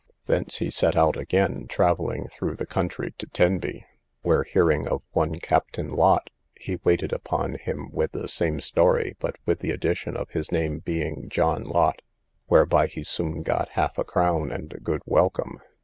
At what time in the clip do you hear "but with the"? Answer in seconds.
9.19-9.69